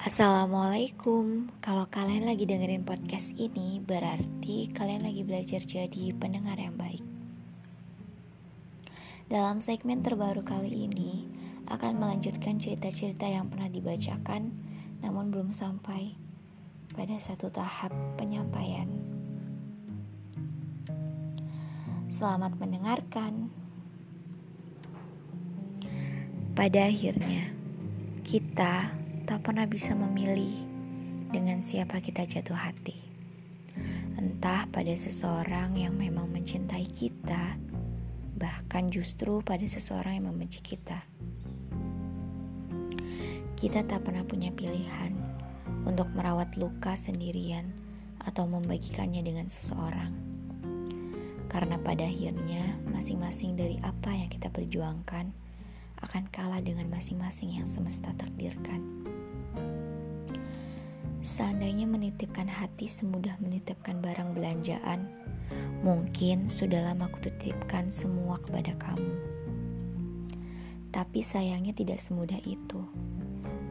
Assalamualaikum. 0.00 1.52
Kalau 1.60 1.84
kalian 1.84 2.24
lagi 2.24 2.48
dengerin 2.48 2.88
podcast 2.88 3.36
ini, 3.36 3.84
berarti 3.84 4.72
kalian 4.72 5.04
lagi 5.04 5.20
belajar 5.20 5.60
jadi 5.60 6.16
pendengar 6.16 6.56
yang 6.56 6.72
baik. 6.72 7.04
Dalam 9.28 9.60
segmen 9.60 10.00
terbaru 10.00 10.40
kali 10.40 10.88
ini, 10.88 11.28
akan 11.68 12.00
melanjutkan 12.00 12.56
cerita-cerita 12.56 13.28
yang 13.28 13.52
pernah 13.52 13.68
dibacakan, 13.68 14.56
namun 15.04 15.28
belum 15.28 15.52
sampai 15.52 16.16
pada 16.96 17.20
satu 17.20 17.52
tahap 17.52 17.92
penyampaian. 18.16 18.88
Selamat 22.08 22.56
mendengarkan. 22.56 23.52
Pada 26.56 26.88
akhirnya, 26.88 27.52
kita 28.24 28.99
tak 29.30 29.46
pernah 29.46 29.62
bisa 29.62 29.94
memilih 29.94 30.66
dengan 31.30 31.62
siapa 31.62 32.02
kita 32.02 32.26
jatuh 32.26 32.58
hati. 32.58 32.98
Entah 34.18 34.66
pada 34.74 34.90
seseorang 34.90 35.78
yang 35.78 35.94
memang 35.94 36.26
mencintai 36.34 36.82
kita, 36.90 37.54
bahkan 38.34 38.90
justru 38.90 39.38
pada 39.46 39.62
seseorang 39.62 40.18
yang 40.18 40.34
membenci 40.34 40.58
kita. 40.58 41.06
Kita 43.54 43.86
tak 43.86 44.02
pernah 44.02 44.26
punya 44.26 44.50
pilihan 44.50 45.14
untuk 45.86 46.10
merawat 46.10 46.58
luka 46.58 46.98
sendirian 46.98 47.70
atau 48.26 48.50
membagikannya 48.50 49.22
dengan 49.22 49.46
seseorang. 49.46 50.10
Karena 51.46 51.78
pada 51.78 52.02
akhirnya 52.02 52.82
masing-masing 52.90 53.54
dari 53.54 53.78
apa 53.86 54.10
yang 54.10 54.26
kita 54.26 54.50
perjuangkan 54.50 55.30
akan 56.02 56.24
kalah 56.34 56.58
dengan 56.58 56.90
masing-masing 56.90 57.62
yang 57.62 57.70
semesta 57.70 58.10
takdirkan. 58.18 59.09
Seandainya 61.30 61.86
menitipkan 61.86 62.50
hati 62.50 62.90
semudah 62.90 63.38
menitipkan 63.38 64.02
barang 64.02 64.34
belanjaan, 64.34 65.06
mungkin 65.78 66.50
sudah 66.50 66.90
lama 66.90 67.06
aku 67.06 67.22
titipkan 67.22 67.94
semua 67.94 68.42
kepada 68.42 68.74
kamu. 68.74 69.14
Tapi 70.90 71.22
sayangnya 71.22 71.70
tidak 71.70 72.02
semudah 72.02 72.42
itu. 72.42 72.82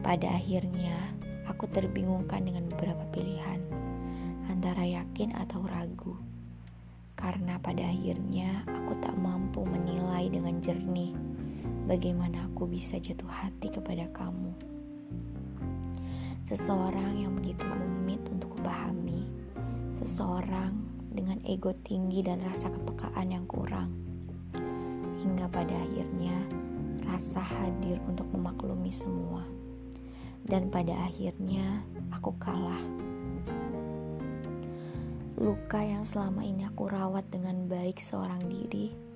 Pada 0.00 0.40
akhirnya, 0.40 1.12
aku 1.44 1.68
terbingungkan 1.68 2.48
dengan 2.48 2.64
beberapa 2.72 3.04
pilihan, 3.12 3.60
antara 4.48 4.80
yakin 4.80 5.36
atau 5.36 5.60
ragu. 5.68 6.16
Karena 7.12 7.60
pada 7.60 7.84
akhirnya 7.92 8.64
aku 8.72 8.96
tak 9.04 9.12
mampu 9.20 9.68
menilai 9.68 10.32
dengan 10.32 10.64
jernih 10.64 11.12
bagaimana 11.84 12.48
aku 12.48 12.64
bisa 12.64 12.96
jatuh 12.96 13.28
hati 13.28 13.68
kepada 13.68 14.08
kamu. 14.16 14.56
Seseorang 16.48 17.20
yang 17.20 17.36
begitu 17.36 17.68
rumit 17.68 18.24
untuk 18.32 18.56
kupahami, 18.56 19.28
seseorang 20.00 20.72
dengan 21.12 21.36
ego 21.44 21.76
tinggi 21.84 22.24
dan 22.24 22.40
rasa 22.40 22.72
kepekaan 22.72 23.28
yang 23.28 23.44
kurang. 23.44 23.92
Hingga 25.20 25.52
pada 25.52 25.76
akhirnya 25.76 26.36
rasa 27.04 27.44
hadir 27.44 28.00
untuk 28.08 28.24
memaklumi 28.32 28.88
semua. 28.88 29.44
Dan 30.40 30.72
pada 30.72 30.96
akhirnya 31.04 31.84
aku 32.08 32.32
kalah. 32.40 32.80
Luka 35.36 35.84
yang 35.84 36.08
selama 36.08 36.40
ini 36.40 36.64
aku 36.64 36.88
rawat 36.88 37.28
dengan 37.28 37.68
baik 37.68 38.00
seorang 38.00 38.48
diri 38.48 39.10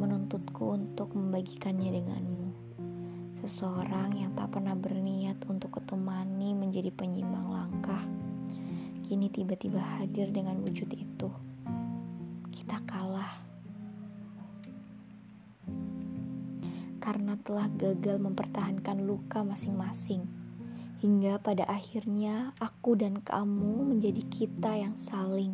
menuntutku 0.00 0.80
untuk 0.80 1.12
membagikannya 1.12 2.00
denganmu. 2.00 2.48
Seseorang 3.44 4.16
yang 4.16 4.32
tak 4.32 4.56
pernah 4.56 4.72
berniat 4.72 5.36
untuk 5.44 5.59
menjadi 6.80 6.96
penyimbang 6.96 7.48
langkah, 7.52 8.00
kini 9.04 9.28
tiba-tiba 9.28 10.00
hadir 10.00 10.32
dengan 10.32 10.64
wujud 10.64 10.88
itu. 10.88 11.28
Kita 12.48 12.80
kalah. 12.88 13.36
Karena 16.96 17.36
telah 17.44 17.68
gagal 17.76 18.16
mempertahankan 18.16 19.04
luka 19.04 19.44
masing-masing. 19.44 20.24
Hingga 21.04 21.44
pada 21.44 21.68
akhirnya 21.68 22.56
aku 22.56 22.96
dan 22.96 23.20
kamu 23.20 23.92
menjadi 23.92 24.24
kita 24.32 24.72
yang 24.80 24.96
saling 24.96 25.52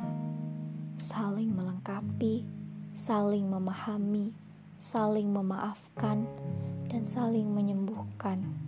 saling 1.03 1.51
melengkapi, 1.51 2.47
saling 2.95 3.51
memahami, 3.51 4.31
saling 4.79 5.35
memaafkan, 5.35 6.23
dan 6.87 7.03
saling 7.03 7.51
menyembuhkan. 7.51 8.66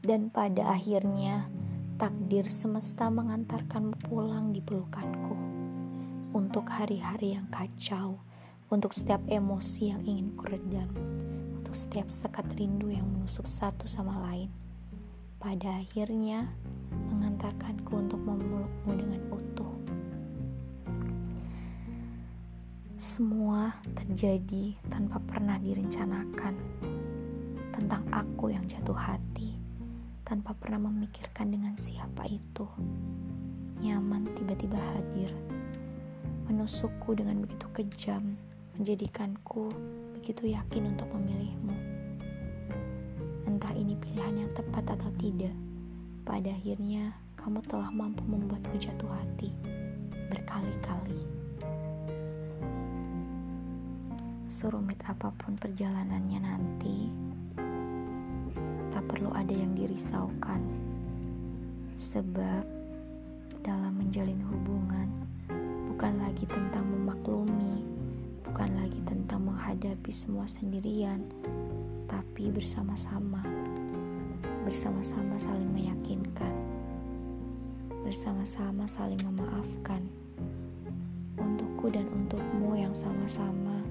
Dan 0.00 0.32
pada 0.32 0.72
akhirnya, 0.72 1.44
takdir 2.00 2.48
semesta 2.48 3.12
mengantarkanmu 3.12 4.00
pulang 4.08 4.56
di 4.56 4.64
pelukanku 4.64 5.36
untuk 6.32 6.72
hari-hari 6.72 7.36
yang 7.36 7.44
kacau, 7.52 8.16
untuk 8.72 8.96
setiap 8.96 9.20
emosi 9.28 9.92
yang 9.92 10.00
ingin 10.08 10.32
kuredam, 10.38 10.88
untuk 11.60 11.76
setiap 11.76 12.08
sekat 12.08 12.48
rindu 12.56 12.88
yang 12.88 13.04
menusuk 13.04 13.44
satu 13.44 13.84
sama 13.90 14.16
lain. 14.30 14.48
Pada 15.36 15.82
akhirnya, 15.82 16.48
mengantarkanku 17.12 17.92
untuk 17.92 18.20
memelukmu 18.24 18.92
dengan 18.94 19.20
utuh. 19.28 19.74
Semua 23.00 23.74
terjadi 23.96 24.76
tanpa 24.86 25.20
pernah 25.24 25.56
direncanakan. 25.56 26.54
Tentang 27.72 28.04
aku 28.12 28.52
yang 28.52 28.68
jatuh 28.68 28.92
hati, 28.92 29.49
tanpa 30.30 30.54
pernah 30.54 30.86
memikirkan 30.86 31.50
dengan 31.50 31.74
siapa 31.74 32.22
itu. 32.30 32.62
Nyaman 33.82 34.30
tiba-tiba 34.38 34.78
hadir, 34.78 35.34
menusukku 36.46 37.18
dengan 37.18 37.42
begitu 37.42 37.66
kejam, 37.74 38.38
menjadikanku 38.78 39.74
begitu 40.14 40.54
yakin 40.54 40.94
untuk 40.94 41.10
memilihmu. 41.18 41.74
Entah 43.50 43.74
ini 43.74 43.98
pilihan 43.98 44.46
yang 44.46 44.50
tepat 44.54 44.94
atau 44.94 45.10
tidak, 45.18 45.50
pada 46.22 46.54
akhirnya 46.54 47.10
kamu 47.34 47.58
telah 47.66 47.90
mampu 47.90 48.22
membuatku 48.22 48.78
jatuh 48.78 49.10
hati 49.10 49.50
berkali-kali. 50.30 51.26
Serumit 54.46 55.02
apa 55.10 55.34
pun 55.34 55.58
perjalanannya 55.58 56.38
nanti, 56.38 57.10
perlu 59.20 59.36
ada 59.36 59.52
yang 59.52 59.76
dirisaukan, 59.76 60.64
sebab 62.00 62.64
dalam 63.60 63.92
menjalin 64.00 64.40
hubungan 64.48 65.12
bukan 65.92 66.24
lagi 66.24 66.48
tentang 66.48 66.88
memaklumi, 66.88 67.84
bukan 68.48 68.80
lagi 68.80 68.96
tentang 69.04 69.44
menghadapi 69.44 70.08
semua 70.08 70.48
sendirian, 70.48 71.20
tapi 72.08 72.48
bersama-sama, 72.48 73.44
bersama-sama 74.64 75.36
saling 75.36 75.68
meyakinkan, 75.68 76.56
bersama-sama 78.00 78.88
saling 78.88 79.20
memaafkan. 79.20 80.00
Untukku 81.36 81.92
dan 81.92 82.08
untukmu 82.08 82.72
yang 82.72 82.96
sama-sama 82.96 83.84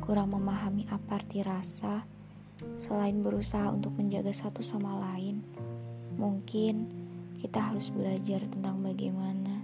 kurang 0.00 0.32
memahami 0.32 0.88
apa 0.88 1.20
arti 1.20 1.44
rasa, 1.44 2.08
selain 2.78 3.20
berusaha 3.22 3.70
untuk 3.70 3.94
menjaga 3.94 4.30
satu 4.34 4.62
sama 4.62 4.98
lain, 4.98 5.42
mungkin 6.18 6.90
kita 7.38 7.70
harus 7.70 7.90
belajar 7.94 8.42
tentang 8.50 8.82
bagaimana 8.82 9.62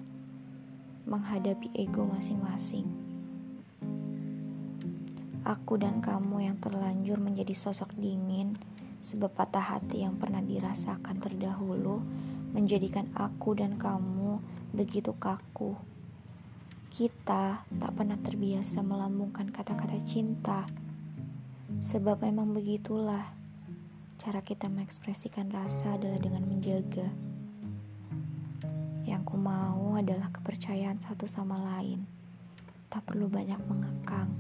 menghadapi 1.05 1.75
ego 1.75 2.07
masing-masing. 2.07 2.87
Aku 5.45 5.77
dan 5.77 6.01
kamu 6.01 6.49
yang 6.49 6.57
terlanjur 6.57 7.21
menjadi 7.21 7.53
sosok 7.53 7.93
dingin 8.01 8.57
sebab 9.05 9.29
patah 9.37 9.77
hati 9.77 10.01
yang 10.01 10.17
pernah 10.17 10.41
dirasakan 10.41 11.21
terdahulu 11.21 12.01
menjadikan 12.57 13.13
aku 13.13 13.53
dan 13.53 13.77
kamu 13.77 14.41
begitu 14.73 15.13
kaku 15.21 15.77
kita 16.95 17.67
tak 17.67 17.91
pernah 17.99 18.15
terbiasa 18.15 18.79
melambungkan 18.87 19.51
kata-kata 19.51 19.99
cinta, 20.07 20.63
sebab 21.81 22.23
memang 22.23 22.53
begitulah 22.55 23.35
cara 24.21 24.43
kita 24.43 24.71
mengekspresikan 24.71 25.51
rasa 25.51 25.97
adalah 25.97 26.21
dengan 26.23 26.45
menjaga. 26.47 27.09
Yang 29.07 29.23
ku 29.27 29.37
mau 29.37 29.99
adalah 29.99 30.31
kepercayaan 30.31 31.03
satu 31.03 31.25
sama 31.25 31.59
lain, 31.59 32.07
tak 32.91 33.07
perlu 33.07 33.27
banyak 33.27 33.59
mengekang. 33.67 34.31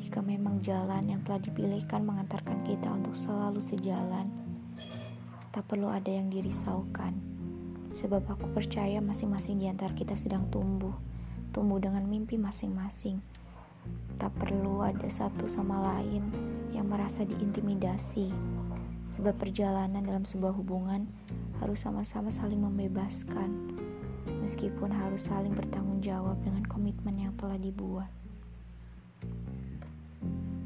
Jika 0.00 0.22
memang 0.22 0.62
jalan 0.62 1.08
yang 1.10 1.20
telah 1.26 1.40
dipilihkan 1.42 2.04
mengantarkan 2.04 2.62
kita 2.62 2.92
untuk 2.92 3.18
selalu 3.18 3.58
sejalan, 3.58 4.30
tak 5.50 5.64
perlu 5.66 5.90
ada 5.90 6.10
yang 6.10 6.30
dirisaukan, 6.30 7.14
sebab 7.94 8.26
aku 8.26 8.50
percaya 8.50 8.98
masing-masing 8.98 9.62
di 9.62 9.66
antara 9.70 9.94
kita 9.94 10.18
sedang 10.18 10.46
tumbuh 10.50 10.94
tumbuh 11.54 11.78
dengan 11.78 12.02
mimpi 12.10 12.34
masing-masing, 12.34 13.22
Tak 14.14 14.30
perlu 14.38 14.80
ada 14.80 15.06
satu 15.10 15.44
sama 15.50 15.80
lain 15.94 16.30
yang 16.70 16.86
merasa 16.88 17.26
diintimidasi, 17.26 18.30
sebab 19.10 19.36
perjalanan 19.36 20.02
dalam 20.02 20.22
sebuah 20.22 20.54
hubungan 20.54 21.06
harus 21.62 21.82
sama-sama 21.82 22.30
saling 22.30 22.62
membebaskan, 22.62 23.78
meskipun 24.42 24.90
harus 24.90 25.28
saling 25.28 25.52
bertanggung 25.52 26.02
jawab 26.02 26.38
dengan 26.42 26.64
komitmen 26.66 27.16
yang 27.18 27.34
telah 27.36 27.58
dibuat. 27.58 28.10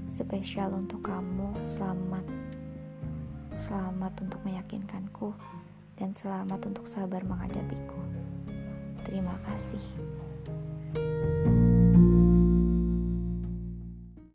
Spesial 0.08 0.72
untuk 0.72 1.04
kamu, 1.04 1.52
selamat. 1.68 2.24
Selamat 3.58 4.12
untuk 4.22 4.40
meyakinkanku, 4.46 5.34
dan 5.98 6.14
selamat 6.14 6.70
untuk 6.70 6.86
sabar 6.86 7.20
menghadapiku. 7.26 8.00
Terima 9.02 9.34
kasih. 9.44 9.82